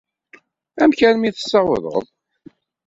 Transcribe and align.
Amek 0.81 0.99
armi 1.07 1.29
tessawḍeḍ? 1.31 2.03